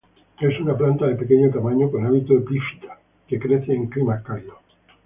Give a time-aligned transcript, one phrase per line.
[0.39, 4.57] Es una planta de pequeño tamaño con hábito epífita que crece en climas cálidos.